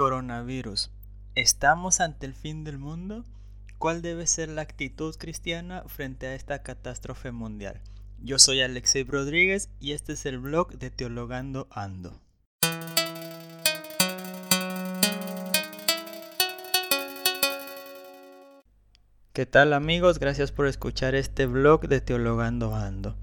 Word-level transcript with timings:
Coronavirus. 0.00 0.90
¿Estamos 1.34 2.00
ante 2.00 2.24
el 2.24 2.32
fin 2.32 2.64
del 2.64 2.78
mundo? 2.78 3.26
¿Cuál 3.76 4.00
debe 4.00 4.26
ser 4.26 4.48
la 4.48 4.62
actitud 4.62 5.14
cristiana 5.16 5.84
frente 5.88 6.26
a 6.26 6.34
esta 6.34 6.62
catástrofe 6.62 7.32
mundial? 7.32 7.82
Yo 8.18 8.38
soy 8.38 8.62
Alexei 8.62 9.04
Rodríguez 9.04 9.68
y 9.78 9.92
este 9.92 10.14
es 10.14 10.24
el 10.24 10.38
blog 10.38 10.78
de 10.78 10.88
Teologando 10.88 11.68
Ando. 11.70 12.18
¿Qué 19.34 19.44
tal 19.44 19.74
amigos? 19.74 20.18
Gracias 20.18 20.50
por 20.50 20.66
escuchar 20.66 21.14
este 21.14 21.44
blog 21.44 21.88
de 21.88 22.00
Teologando 22.00 22.74
Ando. 22.74 23.16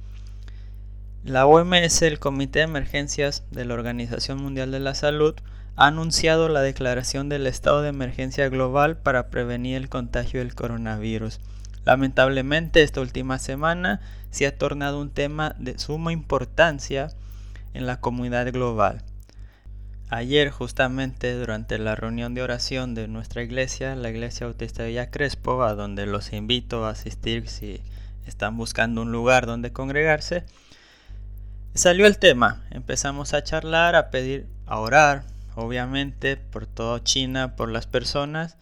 La 1.24 1.48
OMS, 1.48 2.04
el 2.04 2.20
Comité 2.20 2.60
de 2.60 2.66
Emergencias 2.66 3.46
de 3.50 3.66
la 3.66 3.74
Organización 3.74 4.40
Mundial 4.40 4.70
de 4.70 4.80
la 4.80 4.94
Salud, 4.94 5.34
ha 5.78 5.88
anunciado 5.88 6.50
la 6.50 6.62
declaración 6.62 7.30
del 7.30 7.48
estado 7.48 7.82
de 7.82 7.90
emergencia 7.90 8.50
global 8.50 8.98
para 8.98 9.30
prevenir 9.30 9.78
el 9.78 9.90
contagio 9.90 10.40
del 10.40 10.56
coronavirus. 10.56 11.40
Lamentablemente, 11.86 12.84
esta 12.84 13.00
última 13.00 13.40
semana 13.40 14.02
se 14.32 14.48
ha 14.48 14.58
tornado 14.58 15.00
un 15.00 15.12
tema 15.12 15.56
de 15.60 15.78
suma 15.80 16.12
importancia 16.12 17.10
en 17.74 17.86
la 17.86 18.02
comunidad 18.02 18.52
global. 18.52 19.04
Ayer, 20.10 20.50
justamente 20.50 21.34
durante 21.36 21.78
la 21.78 21.96
reunión 21.96 22.34
de 22.34 22.42
oración 22.42 22.96
de 22.96 23.08
nuestra 23.08 23.44
iglesia, 23.44 23.96
la 23.96 24.10
iglesia 24.10 24.48
Bautista 24.48 24.84
de 24.84 24.90
Villa 24.90 25.12
Crespo, 25.12 25.64
a 25.64 25.76
donde 25.76 26.08
los 26.08 26.34
invito 26.34 26.86
a 26.86 26.90
asistir 26.90 27.48
si 27.48 27.82
están 28.26 28.58
buscando 28.58 29.04
un 29.04 29.12
lugar 29.12 29.46
donde 29.46 29.72
congregarse, 29.72 30.44
Salió 31.78 32.08
el 32.08 32.18
tema, 32.18 32.64
empezamos 32.72 33.36
a 33.36 33.44
charlar, 33.44 33.96
a 33.96 34.10
pedir, 34.10 34.48
a 34.66 34.80
orar, 34.80 35.26
obviamente, 35.58 36.38
por 36.38 36.68
toda 36.68 37.04
China, 37.04 37.56
por 37.56 37.70
las 37.70 37.88
personas, 37.88 38.58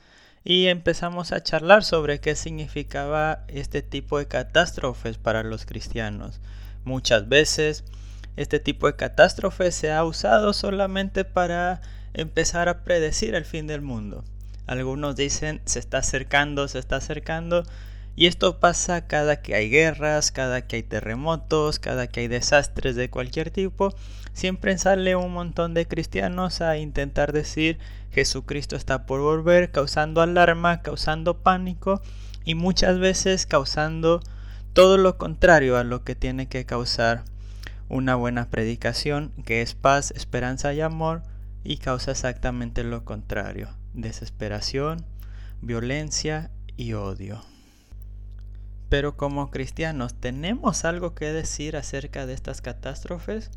y 0.45 0.67
empezamos 0.67 1.33
a 1.33 1.43
charlar 1.43 1.83
sobre 1.83 2.21
qué 2.21 2.35
significaba 2.35 3.43
este 3.49 3.81
tipo 3.81 4.17
de 4.17 4.27
catástrofes 4.27 5.17
para 5.17 5.43
los 5.43 5.65
cristianos. 5.65 6.39
Muchas 6.85 7.27
veces 7.27 7.83
este 8.37 8.61
tipo 8.61 8.87
de 8.87 8.95
catástrofes 8.95 9.75
se 9.75 9.91
ha 9.91 10.05
usado 10.05 10.53
solamente 10.53 11.25
para 11.25 11.81
empezar 12.13 12.69
a 12.69 12.85
predecir 12.85 13.35
el 13.35 13.43
fin 13.43 13.67
del 13.67 13.81
mundo. 13.81 14.23
Algunos 14.65 15.17
dicen 15.17 15.61
se 15.65 15.79
está 15.79 15.97
acercando, 15.97 16.69
se 16.69 16.79
está 16.79 16.95
acercando, 16.95 17.65
y 18.15 18.27
esto 18.27 18.59
pasa 18.59 19.07
cada 19.07 19.41
que 19.41 19.55
hay 19.55 19.69
guerras, 19.69 20.31
cada 20.31 20.65
que 20.65 20.77
hay 20.77 20.83
terremotos, 20.83 21.79
cada 21.79 22.07
que 22.07 22.21
hay 22.21 22.27
desastres 22.27 22.95
de 22.95 23.09
cualquier 23.09 23.51
tipo. 23.51 23.93
Siempre 24.33 24.77
sale 24.77 25.15
un 25.15 25.33
montón 25.33 25.73
de 25.73 25.87
cristianos 25.87 26.61
a 26.61 26.77
intentar 26.77 27.33
decir 27.33 27.77
Jesucristo 28.11 28.77
está 28.77 29.05
por 29.05 29.19
volver, 29.19 29.71
causando 29.71 30.21
alarma, 30.21 30.81
causando 30.81 31.39
pánico 31.43 32.01
y 32.45 32.55
muchas 32.55 32.99
veces 32.99 33.45
causando 33.45 34.21
todo 34.71 34.97
lo 34.97 35.17
contrario 35.17 35.77
a 35.77 35.83
lo 35.83 36.03
que 36.03 36.15
tiene 36.15 36.47
que 36.47 36.65
causar 36.65 37.23
una 37.89 38.15
buena 38.15 38.49
predicación, 38.49 39.31
que 39.45 39.61
es 39.61 39.75
paz, 39.75 40.11
esperanza 40.11 40.73
y 40.73 40.81
amor, 40.81 41.23
y 41.63 41.77
causa 41.77 42.11
exactamente 42.11 42.83
lo 42.83 43.03
contrario, 43.03 43.69
desesperación, 43.93 45.05
violencia 45.61 46.51
y 46.77 46.93
odio. 46.93 47.41
Pero 48.95 49.17
como 49.17 49.51
cristianos, 49.51 50.13
¿tenemos 50.13 50.85
algo 50.85 51.15
que 51.15 51.33
decir 51.33 51.75
acerca 51.75 52.25
de 52.25 52.33
estas 52.33 52.61
catástrofes? 52.61 53.51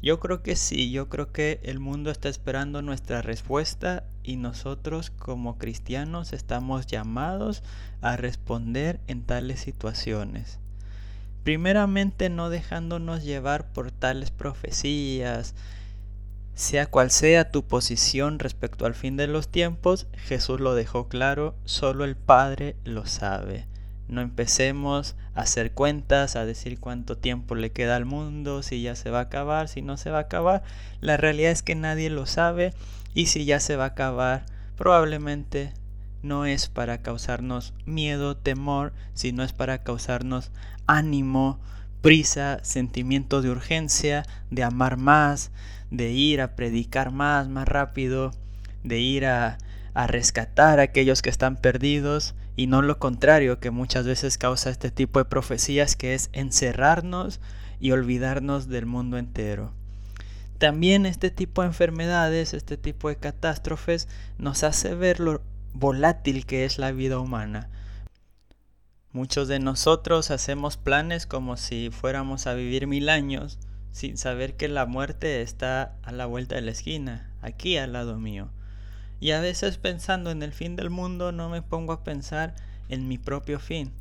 Yo 0.00 0.20
creo 0.20 0.44
que 0.44 0.54
sí, 0.54 0.92
yo 0.92 1.08
creo 1.08 1.32
que 1.32 1.58
el 1.64 1.80
mundo 1.80 2.12
está 2.12 2.28
esperando 2.28 2.82
nuestra 2.82 3.20
respuesta 3.20 4.04
y 4.22 4.36
nosotros 4.36 5.10
como 5.10 5.58
cristianos 5.58 6.32
estamos 6.32 6.86
llamados 6.86 7.64
a 8.00 8.16
responder 8.16 9.00
en 9.08 9.24
tales 9.24 9.58
situaciones. 9.58 10.60
Primeramente 11.42 12.30
no 12.30 12.48
dejándonos 12.48 13.24
llevar 13.24 13.72
por 13.72 13.90
tales 13.90 14.30
profecías, 14.30 15.56
sea 16.54 16.86
cual 16.86 17.10
sea 17.10 17.50
tu 17.50 17.66
posición 17.66 18.38
respecto 18.38 18.86
al 18.86 18.94
fin 18.94 19.16
de 19.16 19.26
los 19.26 19.48
tiempos, 19.48 20.06
Jesús 20.12 20.60
lo 20.60 20.76
dejó 20.76 21.08
claro, 21.08 21.56
solo 21.64 22.04
el 22.04 22.14
Padre 22.14 22.76
lo 22.84 23.04
sabe. 23.04 23.66
No 24.08 24.20
empecemos 24.20 25.16
a 25.34 25.42
hacer 25.42 25.72
cuentas, 25.72 26.36
a 26.36 26.44
decir 26.44 26.78
cuánto 26.78 27.16
tiempo 27.16 27.54
le 27.54 27.72
queda 27.72 27.96
al 27.96 28.04
mundo, 28.04 28.62
si 28.62 28.82
ya 28.82 28.94
se 28.94 29.10
va 29.10 29.18
a 29.18 29.22
acabar, 29.22 29.68
si 29.68 29.82
no 29.82 29.96
se 29.96 30.10
va 30.10 30.18
a 30.18 30.22
acabar. 30.22 30.62
La 31.00 31.16
realidad 31.16 31.50
es 31.50 31.62
que 31.62 31.74
nadie 31.74 32.08
lo 32.10 32.26
sabe 32.26 32.72
y 33.14 33.26
si 33.26 33.44
ya 33.44 33.58
se 33.60 33.76
va 33.76 33.84
a 33.84 33.88
acabar, 33.88 34.46
probablemente 34.76 35.72
no 36.22 36.46
es 36.46 36.68
para 36.68 37.02
causarnos 37.02 37.74
miedo, 37.84 38.36
temor, 38.36 38.92
sino 39.14 39.42
es 39.42 39.52
para 39.52 39.82
causarnos 39.82 40.52
ánimo, 40.86 41.58
prisa, 42.00 42.60
sentimiento 42.62 43.42
de 43.42 43.50
urgencia, 43.50 44.24
de 44.50 44.62
amar 44.62 44.96
más, 44.96 45.50
de 45.90 46.10
ir 46.10 46.40
a 46.40 46.54
predicar 46.54 47.10
más, 47.10 47.48
más 47.48 47.66
rápido, 47.66 48.30
de 48.84 49.00
ir 49.00 49.26
a, 49.26 49.58
a 49.94 50.06
rescatar 50.06 50.78
a 50.78 50.84
aquellos 50.84 51.22
que 51.22 51.30
están 51.30 51.56
perdidos 51.56 52.34
y 52.56 52.66
no 52.66 52.82
lo 52.82 52.98
contrario 52.98 53.60
que 53.60 53.70
muchas 53.70 54.06
veces 54.06 54.38
causa 54.38 54.70
este 54.70 54.90
tipo 54.90 55.18
de 55.18 55.26
profecías 55.26 55.94
que 55.94 56.14
es 56.14 56.30
encerrarnos 56.32 57.40
y 57.78 57.92
olvidarnos 57.92 58.68
del 58.68 58.86
mundo 58.86 59.18
entero. 59.18 59.72
También 60.58 61.04
este 61.04 61.30
tipo 61.30 61.60
de 61.60 61.68
enfermedades, 61.68 62.54
este 62.54 62.78
tipo 62.78 63.10
de 63.10 63.16
catástrofes 63.16 64.08
nos 64.38 64.62
hace 64.64 64.94
ver 64.94 65.20
lo 65.20 65.42
volátil 65.74 66.46
que 66.46 66.64
es 66.64 66.78
la 66.78 66.92
vida 66.92 67.18
humana. 67.18 67.68
Muchos 69.12 69.48
de 69.48 69.58
nosotros 69.58 70.30
hacemos 70.30 70.78
planes 70.78 71.26
como 71.26 71.58
si 71.58 71.90
fuéramos 71.90 72.46
a 72.46 72.54
vivir 72.54 72.86
mil 72.86 73.10
años 73.10 73.58
sin 73.92 74.16
saber 74.16 74.56
que 74.56 74.68
la 74.68 74.86
muerte 74.86 75.42
está 75.42 75.96
a 76.02 76.12
la 76.12 76.26
vuelta 76.26 76.54
de 76.54 76.62
la 76.62 76.70
esquina, 76.70 77.30
aquí 77.40 77.76
al 77.76 77.92
lado 77.92 78.18
mío. 78.18 78.50
Y 79.20 79.30
a 79.30 79.40
veces 79.40 79.78
pensando 79.78 80.30
en 80.30 80.42
el 80.42 80.52
fin 80.52 80.76
del 80.76 80.90
mundo 80.90 81.32
no 81.32 81.48
me 81.48 81.62
pongo 81.62 81.92
a 81.92 82.04
pensar 82.04 82.54
en 82.88 83.08
mi 83.08 83.18
propio 83.18 83.58
fin, 83.58 83.92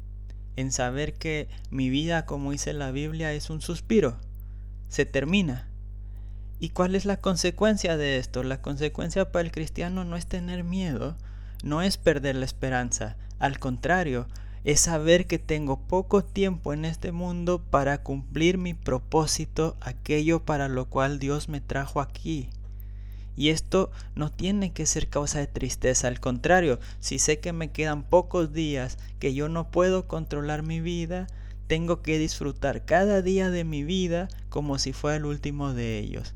en 0.55 0.71
saber 0.71 1.13
que 1.13 1.47
mi 1.69 1.89
vida, 1.89 2.25
como 2.25 2.51
dice 2.51 2.73
la 2.73 2.91
Biblia, 2.91 3.33
es 3.33 3.49
un 3.49 3.61
suspiro, 3.61 4.17
se 4.89 5.05
termina. 5.05 5.67
¿Y 6.59 6.69
cuál 6.69 6.95
es 6.95 7.05
la 7.05 7.17
consecuencia 7.17 7.97
de 7.97 8.17
esto? 8.17 8.43
La 8.43 8.61
consecuencia 8.61 9.31
para 9.31 9.45
el 9.45 9.51
cristiano 9.51 10.03
no 10.03 10.15
es 10.15 10.27
tener 10.27 10.63
miedo, 10.63 11.15
no 11.63 11.81
es 11.81 11.97
perder 11.97 12.35
la 12.35 12.45
esperanza, 12.45 13.17
al 13.39 13.59
contrario, 13.59 14.27
es 14.63 14.79
saber 14.79 15.27
que 15.27 15.37
tengo 15.37 15.79
poco 15.79 16.23
tiempo 16.23 16.73
en 16.73 16.85
este 16.85 17.11
mundo 17.11 17.61
para 17.69 18.01
cumplir 18.01 18.57
mi 18.57 18.73
propósito, 18.73 19.77
aquello 19.79 20.43
para 20.43 20.69
lo 20.69 20.89
cual 20.89 21.19
Dios 21.19 21.49
me 21.49 21.61
trajo 21.61 22.01
aquí. 22.01 22.49
Y 23.35 23.49
esto 23.49 23.91
no 24.15 24.31
tiene 24.31 24.73
que 24.73 24.85
ser 24.85 25.09
causa 25.09 25.39
de 25.39 25.47
tristeza, 25.47 26.07
al 26.07 26.19
contrario, 26.19 26.79
si 26.99 27.19
sé 27.19 27.39
que 27.39 27.53
me 27.53 27.71
quedan 27.71 28.03
pocos 28.03 28.53
días, 28.53 28.97
que 29.19 29.33
yo 29.33 29.49
no 29.49 29.71
puedo 29.71 30.07
controlar 30.07 30.63
mi 30.63 30.79
vida, 30.79 31.27
tengo 31.67 32.01
que 32.01 32.17
disfrutar 32.17 32.85
cada 32.85 33.21
día 33.21 33.49
de 33.49 33.63
mi 33.63 33.83
vida 33.83 34.27
como 34.49 34.77
si 34.77 34.93
fuera 34.93 35.17
el 35.17 35.25
último 35.25 35.73
de 35.73 35.99
ellos. 35.99 36.33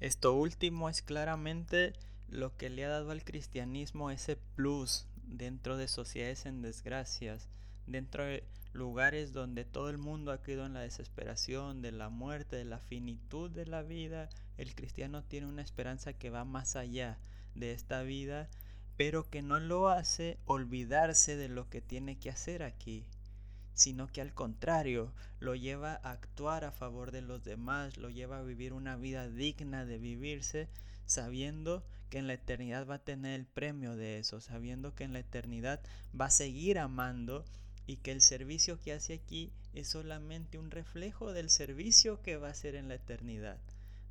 Esto 0.00 0.34
último 0.34 0.88
es 0.88 1.00
claramente 1.00 1.94
lo 2.28 2.56
que 2.56 2.68
le 2.68 2.84
ha 2.84 2.88
dado 2.88 3.10
al 3.10 3.24
cristianismo 3.24 4.10
ese 4.10 4.36
plus 4.56 5.06
dentro 5.26 5.76
de 5.76 5.88
sociedades 5.88 6.46
en 6.46 6.60
desgracias, 6.60 7.48
dentro 7.86 8.24
de 8.24 8.44
lugares 8.72 9.32
donde 9.32 9.64
todo 9.64 9.88
el 9.88 9.98
mundo 9.98 10.32
ha 10.32 10.42
caído 10.42 10.66
en 10.66 10.74
la 10.74 10.80
desesperación 10.80 11.80
de 11.80 11.92
la 11.92 12.08
muerte, 12.08 12.56
de 12.56 12.64
la 12.64 12.80
finitud 12.80 13.50
de 13.50 13.66
la 13.66 13.82
vida, 13.82 14.28
el 14.56 14.74
cristiano 14.74 15.22
tiene 15.24 15.46
una 15.46 15.62
esperanza 15.62 16.12
que 16.12 16.30
va 16.30 16.44
más 16.44 16.76
allá 16.76 17.18
de 17.54 17.72
esta 17.72 18.02
vida, 18.02 18.48
pero 18.96 19.28
que 19.28 19.42
no 19.42 19.58
lo 19.58 19.88
hace 19.88 20.38
olvidarse 20.44 21.36
de 21.36 21.48
lo 21.48 21.68
que 21.68 21.80
tiene 21.80 22.18
que 22.18 22.30
hacer 22.30 22.62
aquí, 22.62 23.04
sino 23.74 24.06
que 24.06 24.20
al 24.20 24.32
contrario, 24.32 25.12
lo 25.40 25.54
lleva 25.54 26.00
a 26.02 26.12
actuar 26.12 26.64
a 26.64 26.72
favor 26.72 27.10
de 27.10 27.22
los 27.22 27.42
demás, 27.42 27.96
lo 27.96 28.08
lleva 28.08 28.38
a 28.38 28.42
vivir 28.42 28.72
una 28.72 28.96
vida 28.96 29.28
digna 29.28 29.84
de 29.84 29.98
vivirse, 29.98 30.68
sabiendo 31.06 31.84
que 32.08 32.18
en 32.18 32.28
la 32.28 32.34
eternidad 32.34 32.86
va 32.86 32.96
a 32.96 33.04
tener 33.04 33.38
el 33.38 33.46
premio 33.46 33.96
de 33.96 34.18
eso, 34.18 34.40
sabiendo 34.40 34.94
que 34.94 35.04
en 35.04 35.12
la 35.12 35.18
eternidad 35.18 35.80
va 36.18 36.26
a 36.26 36.30
seguir 36.30 36.78
amando 36.78 37.44
y 37.86 37.96
que 37.96 38.12
el 38.12 38.20
servicio 38.20 38.80
que 38.80 38.92
hace 38.92 39.14
aquí 39.14 39.52
es 39.74 39.88
solamente 39.88 40.58
un 40.58 40.70
reflejo 40.70 41.32
del 41.32 41.50
servicio 41.50 42.22
que 42.22 42.36
va 42.36 42.48
a 42.48 42.52
hacer 42.52 42.76
en 42.76 42.88
la 42.88 42.94
eternidad. 42.94 43.58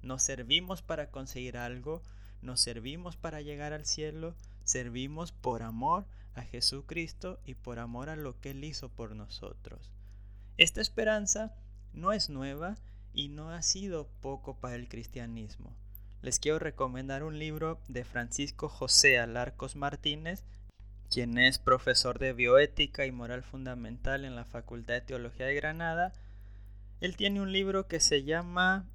Nos 0.04 0.22
servimos 0.22 0.82
para 0.82 1.10
conseguir 1.10 1.58
algo, 1.58 2.04
nos 2.42 2.60
servimos 2.60 3.16
para 3.16 3.42
llegar 3.42 3.74
al 3.74 3.86
cielo, 3.86 4.36
servimos 4.64 5.32
por 5.32 5.64
amor 5.64 6.06
a 6.36 6.44
Jesucristo 6.44 7.40
y 7.46 7.56
por 7.56 7.80
amor 7.80 8.10
a 8.10 8.16
lo 8.16 8.40
que 8.40 8.52
Él 8.52 8.64
hizo 8.64 8.90
por 8.90 9.16
nosotros. 9.16 9.92
Esta 10.58 10.82
esperanza 10.82 11.56
no 11.94 12.12
es 12.12 12.30
nueva 12.30 12.76
y 13.14 13.30
no 13.30 13.52
ha 13.52 13.62
sido 13.62 14.08
poco 14.22 14.60
para 14.60 14.76
el 14.76 14.90
cristianismo. 14.90 15.76
les 16.22 16.40
quiero 16.40 16.58
recomendar 16.58 17.24
un 17.24 17.38
libro 17.38 17.82
de 17.90 18.06
Francisco 18.06 18.70
José 18.70 19.20
Alarcos 19.20 19.76
Martínez, 19.76 20.46
quien 21.10 21.38
es 21.38 21.60
profesor 21.60 22.18
de 22.18 22.32
bioética 22.32 23.06
y 23.06 23.12
moral 23.12 23.44
fundamental 23.44 24.24
en 24.24 24.36
la 24.36 24.46
Facultad 24.46 24.94
de 24.94 25.02
Teología 25.02 25.48
de 25.48 25.56
Granada. 25.56 26.14
Él 27.02 27.18
tiene 27.18 27.42
un 27.42 27.52
libro 27.52 27.88
que 27.88 28.00
se 28.00 28.24
llama 28.24 28.86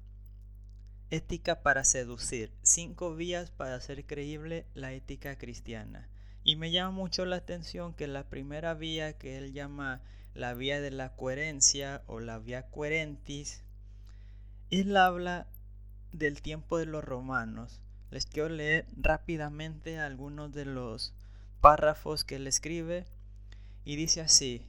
Ética 1.11 1.63
para 1.63 1.83
seducir, 1.85 2.51
cinco 2.61 3.15
vías 3.15 3.49
para 3.49 3.75
hacer 3.75 4.05
creíble 4.05 4.67
la 4.75 4.93
ética 4.93 5.37
cristiana. 5.37 6.07
Y 6.43 6.55
me 6.55 6.71
llama 6.71 6.91
mucho 6.91 7.25
la 7.25 7.37
atención 7.37 7.95
que 7.95 8.07
la 8.07 8.29
primera 8.29 8.75
vía 8.75 9.17
que 9.17 9.37
él 9.37 9.51
llama 9.51 10.01
la 10.35 10.53
vía 10.53 10.79
de 10.81 10.91
la 10.91 11.15
coherencia 11.15 12.03
o 12.05 12.19
la 12.19 12.37
vía 12.37 12.69
coherentis, 12.69 13.63
él 14.69 14.95
habla 14.95 15.47
del 16.11 16.41
tiempo 16.41 16.77
de 16.77 16.85
los 16.85 17.03
romanos. 17.03 17.81
Les 18.11 18.25
quiero 18.25 18.49
leer 18.49 18.85
rápidamente 18.95 19.99
algunos 19.99 20.53
de 20.53 20.65
los 20.65 21.13
párrafos 21.59 22.23
que 22.23 22.35
él 22.35 22.45
escribe 22.45 23.05
y 23.83 23.95
dice 23.95 24.21
así, 24.21 24.65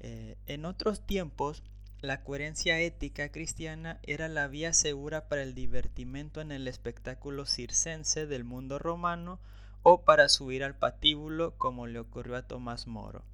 eh, 0.00 0.36
en 0.46 0.64
otros 0.64 1.06
tiempos 1.06 1.62
la 2.04 2.22
coherencia 2.22 2.80
ética 2.80 3.30
cristiana 3.30 3.98
era 4.02 4.28
la 4.28 4.46
vía 4.46 4.72
segura 4.72 5.26
para 5.28 5.42
el 5.42 5.54
divertimento 5.54 6.40
en 6.40 6.52
el 6.52 6.68
espectáculo 6.68 7.46
circense 7.46 8.26
del 8.26 8.44
mundo 8.44 8.78
romano 8.78 9.40
o 9.82 10.02
para 10.04 10.28
subir 10.28 10.64
al 10.64 10.76
patíbulo 10.76 11.56
como 11.56 11.86
le 11.86 11.98
ocurrió 11.98 12.36
a 12.36 12.46
Tomás 12.46 12.86
Moro. 12.86 13.24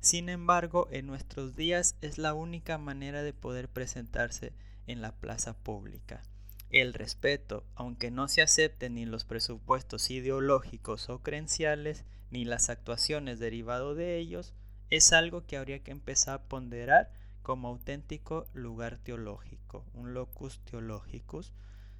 Sin 0.00 0.28
embargo, 0.28 0.88
en 0.90 1.06
nuestros 1.06 1.56
días 1.56 1.96
es 2.02 2.18
la 2.18 2.34
única 2.34 2.78
manera 2.78 3.22
de 3.22 3.32
poder 3.32 3.68
presentarse 3.68 4.52
en 4.86 5.00
la 5.00 5.12
plaza 5.12 5.54
pública. 5.54 6.22
El 6.70 6.92
respeto, 6.92 7.64
aunque 7.74 8.10
no 8.10 8.28
se 8.28 8.42
acepten 8.42 8.94
ni 8.94 9.06
los 9.06 9.24
presupuestos 9.24 10.10
ideológicos 10.10 11.08
o 11.08 11.20
creenciales, 11.22 12.04
ni 12.30 12.44
las 12.44 12.68
actuaciones 12.68 13.38
derivado 13.38 13.94
de 13.94 14.18
ellos, 14.18 14.52
es 14.90 15.12
algo 15.12 15.46
que 15.46 15.56
habría 15.56 15.82
que 15.82 15.90
empezar 15.90 16.34
a 16.34 16.42
ponderar 16.42 17.23
como 17.44 17.68
auténtico 17.68 18.48
lugar 18.54 18.96
teológico, 18.96 19.84
un 19.92 20.14
locus 20.14 20.60
theologicus, 20.64 21.52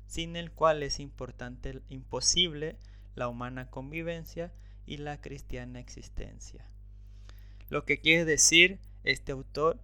sin 0.06 0.37
el 0.37 0.50
cual 0.50 0.82
es 0.82 0.99
importante, 0.99 1.82
imposible 1.91 2.79
la 3.14 3.29
humana 3.29 3.70
convivencia 3.70 4.52
y 4.87 4.96
la 4.96 5.20
cristiana 5.20 5.81
existencia. 5.81 6.64
Lo 7.69 7.85
que 7.85 8.00
quiere 8.00 8.25
decir 8.25 8.81
este 9.05 9.32
autor 9.32 9.79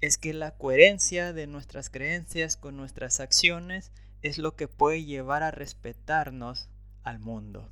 es 0.00 0.16
que 0.16 0.32
la 0.32 0.56
coherencia 0.56 1.34
de 1.34 1.46
nuestras 1.46 1.90
creencias 1.90 2.56
con 2.56 2.78
nuestras 2.78 3.20
acciones 3.20 3.92
es 4.22 4.38
lo 4.38 4.56
que 4.56 4.66
puede 4.66 5.04
llevar 5.04 5.42
a 5.42 5.50
respetarnos 5.50 6.70
al 7.02 7.18
mundo. 7.18 7.70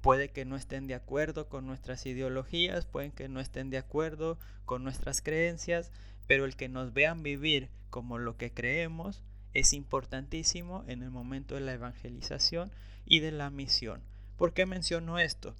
Puede 0.00 0.30
que 0.30 0.44
no 0.44 0.56
estén 0.56 0.88
de 0.88 0.96
acuerdo 0.96 1.48
con 1.48 1.66
nuestras 1.66 2.04
ideologías, 2.04 2.84
pueden 2.84 3.12
que 3.12 3.28
no 3.28 3.38
estén 3.38 3.70
de 3.70 3.78
acuerdo 3.78 4.40
con 4.64 4.82
nuestras 4.82 5.22
creencias, 5.22 5.92
pero 6.32 6.46
el 6.46 6.56
que 6.56 6.70
nos 6.70 6.94
vean 6.94 7.22
vivir 7.22 7.68
como 7.90 8.16
lo 8.16 8.38
que 8.38 8.50
creemos 8.50 9.22
es 9.52 9.74
importantísimo 9.74 10.82
en 10.88 11.02
el 11.02 11.10
momento 11.10 11.56
de 11.56 11.60
la 11.60 11.74
evangelización 11.74 12.72
y 13.04 13.20
de 13.20 13.32
la 13.32 13.50
misión. 13.50 14.00
¿Por 14.38 14.54
qué 14.54 14.64
menciono 14.64 15.18
esto? 15.18 15.54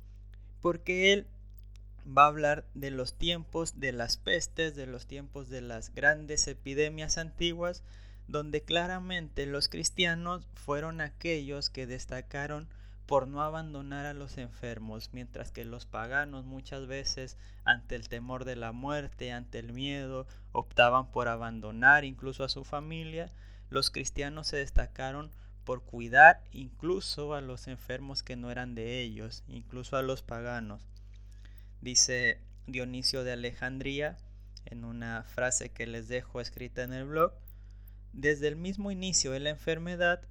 Porque 0.63 1.13
él 1.13 1.27
va 2.09 2.25
a 2.25 2.29
hablar 2.29 2.65
de 2.73 2.91
los 2.91 3.13
tiempos 3.13 3.81
de 3.81 3.93
las 3.93 4.17
pestes, 4.17 4.75
de 4.75 4.87
los 4.87 5.07
tiempos 5.07 5.51
de 5.51 5.61
las 5.61 5.93
grandes 5.93 6.49
epidemias 6.49 7.19
antiguas, 7.19 7.83
donde 8.27 8.63
claramente 8.63 9.45
los 9.45 9.69
cristianos 9.69 10.49
fueron 10.55 11.03
aquellos 11.03 11.69
que 11.69 11.87
destacaron 11.87 12.67
por 13.13 13.29
no 13.29 13.43
abandonar 13.43 14.07
a 14.07 14.15
los 14.15 14.39
enfermos, 14.39 15.11
mientras 15.13 15.53
que 15.53 15.67
los 15.67 15.85
paganos 15.85 16.47
muchas 16.47 16.87
veces 16.87 17.37
ante 17.63 17.95
el 17.95 18.09
temor 18.09 18.47
de 18.47 18.57
la 18.57 18.73
muerte, 18.73 19.33
ante 19.33 19.59
el 19.59 19.75
miedo, 19.75 20.27
optaban 20.53 21.13
por 21.13 21.29
abandonar 21.29 22.07
incluso 22.07 22.43
a 22.43 22.49
su 22.49 22.65
familia, 22.65 23.31
los 23.69 23.91
cristianos 23.91 24.47
se 24.47 24.57
destacaron 24.57 25.31
por 25.65 25.83
cuidar 25.83 26.43
incluso 26.53 27.35
a 27.35 27.43
los 27.43 27.69
enfermos 27.69 28.23
que 28.23 28.35
no 28.35 28.51
eran 28.51 28.75
de 28.75 29.03
ellos, 29.03 29.45
incluso 29.47 29.99
a 29.99 30.03
los 30.03 30.23
paganos. 30.23 30.81
Dice 31.83 32.41
Dionisio 32.67 33.25
de 33.25 33.33
Alejandría 33.33 34.17
en 34.65 34.87
una 34.87 35.23
frase 35.25 35.69
que 35.69 35.87
les 35.87 36.09
dejo 36.09 36.41
escrita 36.41 36.83
en 36.83 36.95
el 36.95 37.05
blog, 37.05 37.35
desde 38.15 38.49
el 38.49 38.57
mismo 38.57 38.91
inicio 38.91 39.33
de 39.33 39.41
la 39.41 39.51
enfermedad, 39.51 40.23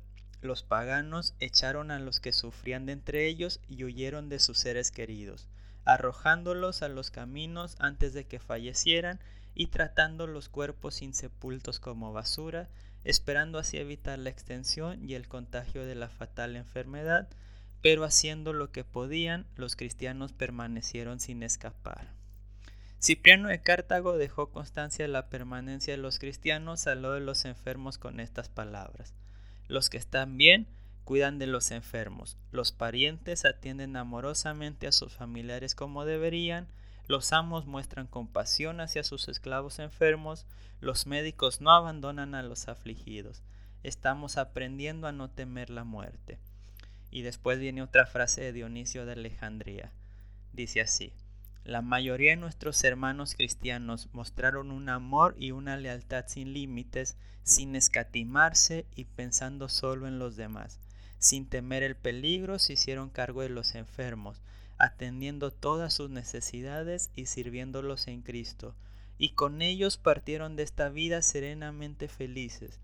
los 0.41 0.63
paganos 0.63 1.33
echaron 1.39 1.91
a 1.91 1.99
los 1.99 2.19
que 2.19 2.33
sufrían 2.33 2.85
de 2.85 2.93
entre 2.93 3.27
ellos 3.27 3.59
y 3.67 3.83
huyeron 3.83 4.29
de 4.29 4.39
sus 4.39 4.57
seres 4.57 4.91
queridos, 4.91 5.47
arrojándolos 5.85 6.81
a 6.81 6.87
los 6.87 7.11
caminos 7.11 7.75
antes 7.79 8.13
de 8.13 8.25
que 8.25 8.39
fallecieran 8.39 9.19
y 9.53 9.67
tratando 9.67 10.27
los 10.27 10.49
cuerpos 10.49 11.01
insepultos 11.01 11.79
como 11.79 12.13
basura, 12.13 12.69
esperando 13.03 13.59
así 13.59 13.77
evitar 13.77 14.19
la 14.19 14.29
extensión 14.29 15.07
y 15.07 15.15
el 15.15 15.27
contagio 15.27 15.85
de 15.85 15.95
la 15.95 16.09
fatal 16.09 16.55
enfermedad, 16.55 17.29
pero 17.81 18.03
haciendo 18.03 18.53
lo 18.53 18.71
que 18.71 18.83
podían, 18.83 19.45
los 19.55 19.75
cristianos 19.75 20.33
permanecieron 20.33 21.19
sin 21.19 21.43
escapar. 21.43 22.09
Cipriano 23.01 23.47
de 23.47 23.59
Cartago 23.61 24.17
dejó 24.17 24.51
constancia 24.51 25.05
de 25.05 25.11
la 25.11 25.29
permanencia 25.29 25.93
de 25.93 25.97
los 25.97 26.19
cristianos 26.19 26.85
al 26.85 27.01
lado 27.01 27.15
de 27.15 27.21
los 27.21 27.45
enfermos 27.45 27.97
con 27.97 28.19
estas 28.19 28.47
palabras. 28.47 29.15
Los 29.71 29.89
que 29.89 29.95
están 29.95 30.37
bien 30.37 30.67
cuidan 31.05 31.39
de 31.39 31.47
los 31.47 31.71
enfermos, 31.71 32.35
los 32.51 32.73
parientes 32.73 33.45
atienden 33.45 33.95
amorosamente 33.95 34.85
a 34.85 34.91
sus 34.91 35.13
familiares 35.13 35.75
como 35.75 36.03
deberían, 36.03 36.67
los 37.07 37.31
amos 37.31 37.67
muestran 37.67 38.05
compasión 38.05 38.81
hacia 38.81 39.05
sus 39.05 39.29
esclavos 39.29 39.79
enfermos, 39.79 40.45
los 40.81 41.07
médicos 41.07 41.61
no 41.61 41.71
abandonan 41.71 42.35
a 42.35 42.43
los 42.43 42.67
afligidos. 42.67 43.43
Estamos 43.81 44.35
aprendiendo 44.35 45.07
a 45.07 45.13
no 45.13 45.29
temer 45.29 45.69
la 45.69 45.85
muerte. 45.85 46.37
Y 47.09 47.21
después 47.21 47.57
viene 47.57 47.81
otra 47.81 48.05
frase 48.05 48.41
de 48.41 48.51
Dionisio 48.51 49.05
de 49.05 49.13
Alejandría. 49.13 49.93
Dice 50.51 50.81
así, 50.81 51.13
la 51.63 51.81
mayoría 51.81 52.31
de 52.31 52.37
nuestros 52.37 52.83
hermanos 52.83 53.35
cristianos 53.35 54.09
mostraron 54.13 54.71
un 54.71 54.89
amor 54.89 55.35
y 55.37 55.51
una 55.51 55.77
lealtad 55.77 56.25
sin 56.27 56.53
límites, 56.53 57.17
sin 57.43 57.75
escatimarse 57.75 58.85
y 58.95 59.05
pensando 59.05 59.69
solo 59.69 60.07
en 60.07 60.17
los 60.17 60.35
demás. 60.35 60.79
Sin 61.19 61.47
temer 61.47 61.83
el 61.83 61.95
peligro 61.95 62.57
se 62.57 62.73
hicieron 62.73 63.11
cargo 63.11 63.43
de 63.43 63.49
los 63.49 63.75
enfermos, 63.75 64.41
atendiendo 64.79 65.51
todas 65.51 65.93
sus 65.93 66.09
necesidades 66.09 67.11
y 67.15 67.27
sirviéndolos 67.27 68.07
en 68.07 68.23
Cristo, 68.23 68.73
y 69.19 69.33
con 69.33 69.61
ellos 69.61 69.97
partieron 69.97 70.55
de 70.55 70.63
esta 70.63 70.89
vida 70.89 71.21
serenamente 71.21 72.07
felices, 72.07 72.79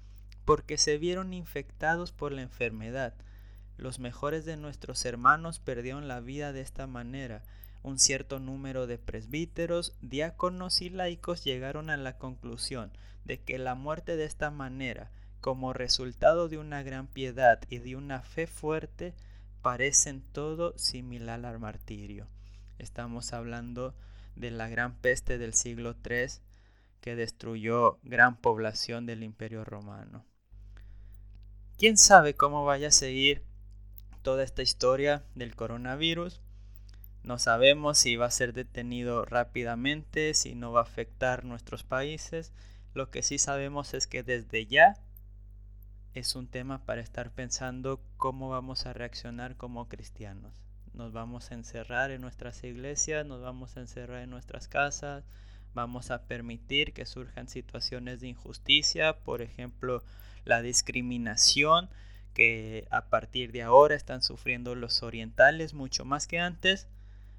porque 0.45 0.77
se 0.77 0.99
vieron 0.99 1.33
infectados 1.33 2.11
por 2.11 2.31
la 2.31 2.43
enfermedad. 2.43 3.15
Los 3.75 3.97
mejores 3.97 4.45
de 4.45 4.55
nuestros 4.55 5.03
hermanos 5.05 5.57
perdieron 5.57 6.07
la 6.07 6.19
vida 6.19 6.53
de 6.53 6.61
esta 6.61 6.85
manera. 6.85 7.41
Un 7.87 7.99
cierto 7.99 8.39
número 8.39 8.85
de 8.85 8.97
presbíteros, 8.97 9.95
diáconos 10.01 10.81
y 10.81 10.89
laicos 10.89 11.45
llegaron 11.45 11.89
a 11.89 11.95
la 11.95 12.17
conclusión 12.17 12.91
de 13.23 13.39
que 13.39 13.57
la 13.57 13.75
muerte 13.75 14.17
de 14.17 14.25
esta 14.25 14.51
manera, 14.51 15.09
como 15.39 15.71
resultado 15.71 16.49
de 16.49 16.57
una 16.57 16.83
gran 16.83 17.07
piedad 17.07 17.61
y 17.69 17.77
de 17.77 17.95
una 17.95 18.23
fe 18.23 18.45
fuerte, 18.45 19.13
parecen 19.61 20.21
todo 20.33 20.77
similar 20.77 21.45
al 21.45 21.59
martirio. 21.59 22.27
Estamos 22.77 23.31
hablando 23.31 23.95
de 24.35 24.51
la 24.51 24.67
gran 24.67 24.97
peste 24.97 25.37
del 25.37 25.53
siglo 25.53 25.95
III 26.03 26.41
que 26.99 27.15
destruyó 27.15 27.99
gran 28.03 28.35
población 28.35 29.05
del 29.05 29.23
imperio 29.23 29.63
romano. 29.63 30.25
¿Quién 31.77 31.95
sabe 31.95 32.33
cómo 32.33 32.65
vaya 32.65 32.89
a 32.89 32.91
seguir 32.91 33.43
toda 34.23 34.43
esta 34.43 34.61
historia 34.61 35.23
del 35.35 35.55
coronavirus? 35.55 36.41
No 37.27 37.39
sabemos 37.39 37.97
si 37.97 38.15
va 38.15 38.27
a 38.27 38.31
ser 38.31 38.53
detenido 38.53 39.25
rápidamente, 39.25 40.33
si 40.33 40.55
no 40.55 40.71
va 40.71 40.79
a 40.79 40.83
afectar 40.83 41.43
nuestros 41.43 41.83
países. 41.83 42.53
Lo 42.93 43.11
que 43.11 43.21
sí 43.21 43.37
sabemos 43.37 43.93
es 43.93 44.07
que 44.07 44.23
desde 44.23 44.65
ya 44.65 44.93
es 46.13 46.37
un 46.37 46.47
tema 46.47 46.85
para 46.85 47.01
estar 47.01 47.31
pensando 47.31 47.99
cómo 48.15 48.47
vamos 48.47 48.85
a 48.85 48.93
reaccionar 48.93 49.57
como 49.57 49.89
cristianos. 49.89 50.53
Nos 50.93 51.11
vamos 51.11 51.51
a 51.51 51.55
encerrar 51.55 52.11
en 52.11 52.21
nuestras 52.21 52.63
iglesias, 52.63 53.25
nos 53.25 53.41
vamos 53.41 53.75
a 53.75 53.81
encerrar 53.81 54.23
en 54.23 54.29
nuestras 54.29 54.69
casas, 54.69 55.25
vamos 55.73 56.11
a 56.11 56.27
permitir 56.27 56.93
que 56.93 57.05
surjan 57.05 57.49
situaciones 57.49 58.21
de 58.21 58.29
injusticia, 58.29 59.19
por 59.19 59.41
ejemplo, 59.41 60.01
la 60.45 60.61
discriminación 60.61 61.89
que 62.33 62.87
a 62.89 63.09
partir 63.09 63.51
de 63.51 63.63
ahora 63.63 63.95
están 63.95 64.21
sufriendo 64.21 64.75
los 64.75 65.03
orientales 65.03 65.73
mucho 65.73 66.05
más 66.05 66.25
que 66.25 66.39
antes, 66.39 66.87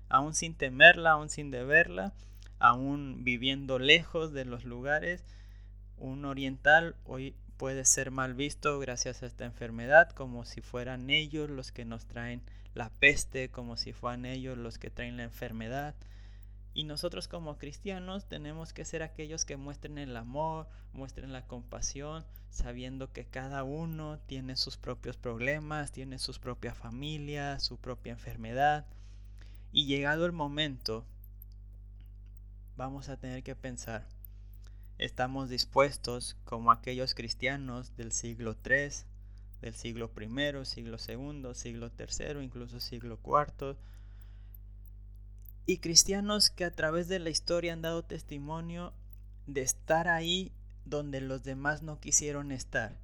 aún 0.09 0.35
sin 0.35 0.55
temerla, 0.55 1.13
aún 1.13 1.29
sin 1.29 1.51
deberla, 1.51 2.13
aún 2.59 3.25
viviendo 3.25 3.79
lejos 3.79 4.33
de 4.33 4.45
los 4.45 4.65
lugares. 4.65 5.25
Un 5.97 6.25
oriental 6.25 6.97
hoy 7.05 7.35
puede 7.57 7.85
ser 7.85 8.11
mal 8.11 8.35
visto 8.35 8.79
gracias 8.79 9.23
a 9.23 9.27
esta 9.27 9.45
enfermedad, 9.45 10.11
como 10.11 10.45
si 10.45 10.61
fueran 10.61 11.11
ellos 11.11 11.51
los 11.51 11.73
que 11.73 11.85
nos 11.85 12.07
traen 12.07 12.43
la 12.75 12.89
peste, 12.89 13.51
como 13.51 13.77
si 13.77 13.93
fueran 13.93 14.25
ellos 14.25 14.57
los 14.57 14.79
que 14.79 14.91
traen 14.91 15.17
la 15.17 15.25
enfermedad. 15.25 15.95
Y 16.75 16.85
nosotros 16.85 17.27
como 17.27 17.59
cristianos 17.59 18.29
tenemos 18.29 18.73
que 18.73 18.85
ser 18.85 19.03
aquellos 19.03 19.45
que 19.45 19.57
muestren 19.57 19.99
el 19.99 20.17
amor, 20.17 20.69
muestren 20.93 21.33
la 21.33 21.45
compasión, 21.45 22.25
sabiendo 22.51 23.13
que 23.13 23.25
cada 23.25 23.65
uno 23.65 24.21
tiene 24.27 24.55
sus 24.55 24.77
propios 24.77 25.17
problemas, 25.17 25.91
tiene 25.91 26.21
su 26.21 26.33
propia 26.35 26.75
familia, 26.75 27.59
su 27.59 27.79
propia 27.79 28.13
enfermedad. 28.13 28.87
Y 29.71 29.87
llegado 29.87 30.25
el 30.25 30.33
momento, 30.33 31.05
vamos 32.77 33.09
a 33.09 33.19
tener 33.19 33.43
que 33.43 33.55
pensar, 33.55 34.09
estamos 34.97 35.51
dispuestos 35.51 36.37
como 36.45 36.73
aquellos 36.73 37.15
cristianos 37.15 37.95
del 37.97 38.13
siglo 38.13 38.57
III, 38.65 39.05
del 39.61 39.75
siglo 39.75 40.11
I, 40.19 40.65
siglo 40.65 40.97
II, 41.07 41.55
siglo 41.55 41.91
III, 41.99 42.43
incluso 42.43 42.81
siglo 42.81 43.19
IV, 43.23 43.77
y 45.67 45.79
cristianos 45.79 46.49
que 46.49 46.65
a 46.65 46.71
través 46.71 47.09
de 47.09 47.19
la 47.19 47.29
historia 47.29 47.75
han 47.75 47.83
dado 47.83 48.03
testimonio 48.03 48.95
de 49.47 49.61
estar 49.61 50.09
ahí 50.09 50.51
donde 50.87 51.21
los 51.21 51.43
demás 51.43 51.83
no 51.83 52.01
quisieron 52.01 52.53
estar, 52.53 52.99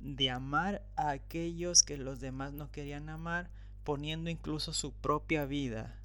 de 0.00 0.30
amar 0.30 0.82
a 0.96 1.10
aquellos 1.10 1.84
que 1.84 1.96
los 1.96 2.18
demás 2.18 2.52
no 2.52 2.72
querían 2.72 3.08
amar, 3.08 3.50
poniendo 3.84 4.30
incluso 4.30 4.72
su 4.72 4.92
propia 4.92 5.44
vida 5.44 5.98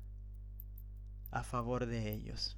a 1.32 1.44
favor 1.44 1.86
de 1.86 2.12
ellos. 2.12 2.58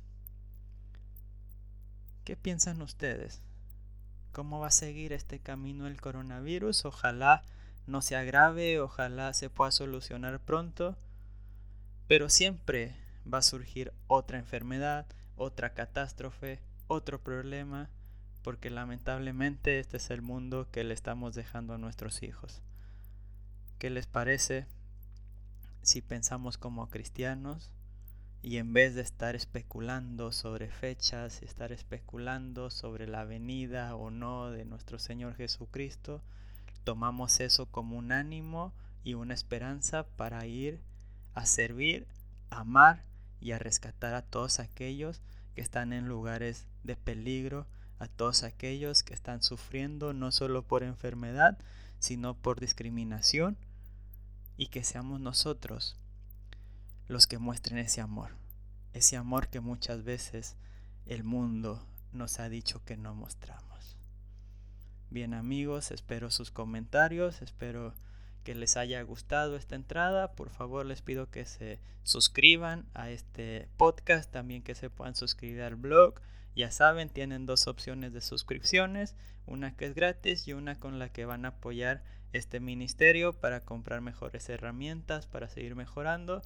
¿Qué 2.24 2.36
piensan 2.36 2.82
ustedes? 2.82 3.42
¿Cómo 4.32 4.60
va 4.60 4.68
a 4.68 4.72
seguir 4.72 5.14
este 5.14 5.40
camino 5.40 5.88
el 5.88 6.00
coronavirus? 6.00 6.86
Ojalá 6.86 7.44
no 7.88 8.02
se 8.02 8.16
agrave, 8.16 8.80
ojalá 8.80 9.34
se 9.34 9.50
pueda 9.50 9.72
solucionar 9.72 10.40
pronto, 10.40 10.96
pero 12.08 12.30
siempre 12.30 12.96
va 13.32 13.40
a 13.40 13.44
surgir 13.44 13.92
otra 14.08 14.38
enfermedad, 14.38 15.08
otra 15.36 15.74
catástrofe, 15.74 16.60
otro 16.88 17.20
problema, 17.20 17.90
porque 18.44 18.70
lamentablemente 18.70 19.80
este 19.80 19.98
es 19.98 20.10
el 20.12 20.22
mundo 20.22 20.68
que 20.72 20.84
le 20.84 20.94
estamos 20.94 21.36
dejando 21.36 21.74
a 21.74 21.78
nuestros 21.78 22.24
hijos. 22.24 22.62
¿Qué 23.80 23.90
les 23.90 24.08
parece 24.08 24.68
si 25.82 26.02
pensamos 26.02 26.58
como 26.58 26.90
cristianos 26.90 27.72
y 28.42 28.58
en 28.58 28.74
vez 28.74 28.96
de 28.96 29.02
estar 29.02 29.36
especulando 29.36 30.32
sobre 30.32 30.70
fechas, 30.70 31.42
estar 31.42 31.72
especulando 31.72 32.70
sobre 32.70 33.08
la 33.08 33.26
venida 33.26 33.96
o 33.96 34.12
no 34.12 34.50
de 34.52 34.66
nuestro 34.66 34.98
Señor 35.00 35.36
Jesucristo, 35.36 36.22
tomamos 36.84 37.40
eso 37.40 37.66
como 37.66 37.98
un 37.98 38.12
ánimo 38.12 38.74
y 39.04 39.14
una 39.14 39.34
esperanza 39.34 40.06
para 40.16 40.46
ir 40.46 40.80
a 41.34 41.46
servir, 41.46 42.08
amar 42.50 43.04
y 43.42 43.52
a 43.52 43.60
rescatar 43.60 44.14
a 44.14 44.22
todos 44.22 44.60
aquellos 44.60 45.22
que 45.56 45.62
están 45.62 45.94
en 45.94 46.08
lugares 46.08 46.66
de 46.84 46.96
peligro, 46.96 47.66
a 48.00 48.08
todos 48.08 48.44
aquellos 48.44 49.04
que 49.04 49.14
están 49.14 49.44
sufriendo 49.44 50.14
no 50.14 50.32
solo 50.32 50.64
por 50.64 50.84
enfermedad, 50.84 51.58
sino 52.00 52.34
por 52.34 52.60
discriminación, 52.60 53.58
y 54.60 54.68
que 54.68 54.84
seamos 54.84 55.22
nosotros 55.22 55.96
los 57.08 57.28
que 57.28 57.38
muestren 57.38 57.78
ese 57.78 58.02
amor, 58.02 58.32
ese 58.92 59.16
amor 59.16 59.48
que 59.48 59.62
muchas 59.62 60.04
veces 60.04 60.58
el 61.06 61.24
mundo 61.24 61.82
nos 62.12 62.42
ha 62.42 62.50
dicho 62.50 62.84
que 62.84 62.98
no 62.98 63.16
mostramos. 63.16 63.98
Bien 65.10 65.34
amigos, 65.34 65.92
espero 65.92 66.30
sus 66.30 66.52
comentarios, 66.52 67.42
espero 67.42 67.94
que 68.44 68.54
les 68.54 68.76
haya 68.76 69.02
gustado 69.02 69.56
esta 69.56 69.76
entrada. 69.76 70.34
Por 70.34 70.50
favor, 70.50 70.86
les 70.86 71.02
pido 71.02 71.32
que 71.32 71.46
se 71.46 71.80
suscriban 72.04 72.86
a 72.94 73.10
este 73.10 73.70
podcast, 73.78 74.30
también 74.30 74.62
que 74.62 74.76
se 74.76 74.90
puedan 74.90 75.16
suscribir 75.16 75.62
al 75.62 75.78
blog. 75.78 76.20
Ya 76.54 76.70
saben, 76.70 77.08
tienen 77.08 77.46
dos 77.46 77.68
opciones 77.68 78.12
de 78.12 78.20
suscripciones, 78.20 79.16
una 79.46 79.74
que 79.78 79.86
es 79.86 79.96
gratis 79.96 80.50
y 80.50 80.54
una 80.54 80.78
con 80.78 81.00
la 81.00 81.08
que 81.14 81.24
van 81.24 81.46
a 81.46 81.50
apoyar 81.50 82.04
este 82.34 82.60
ministerio 82.60 83.34
para 83.34 83.64
comprar 83.66 84.02
mejores 84.02 84.50
herramientas, 84.50 85.28
para 85.28 85.50
seguir 85.50 85.76
mejorando 85.76 86.42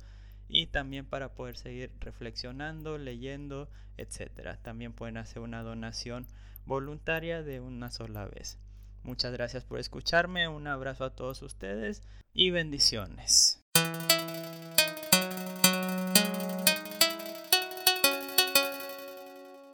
y 0.48 0.68
también 0.68 1.06
para 1.06 1.34
poder 1.34 1.58
seguir 1.58 1.92
reflexionando, 2.00 2.98
leyendo, 2.98 3.70
etc. 3.98 4.58
También 4.62 4.94
pueden 4.94 5.18
hacer 5.18 5.42
una 5.42 5.64
donación 5.64 6.28
voluntaria 6.66 7.44
de 7.44 7.60
una 7.60 7.92
sola 7.92 8.26
vez. 8.26 8.60
Muchas 9.04 9.34
gracias 9.34 9.66
por 9.66 9.80
escucharme, 9.80 10.48
un 10.48 10.68
abrazo 10.68 11.04
a 11.04 11.16
todos 11.16 11.42
ustedes 11.42 12.04
y 12.34 12.52
bendiciones. 12.52 13.62